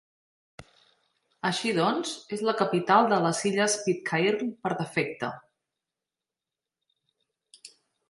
[1.49, 5.33] Així doncs, és la capital de les Illes Pitcairn per defecte.